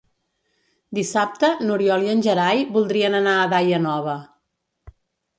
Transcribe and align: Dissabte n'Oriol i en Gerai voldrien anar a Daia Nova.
Dissabte 0.99 1.49
n'Oriol 1.67 2.05
i 2.05 2.09
en 2.13 2.23
Gerai 2.27 2.63
voldrien 2.77 3.17
anar 3.19 3.35
a 3.41 3.43
Daia 3.53 3.81
Nova. 3.85 4.17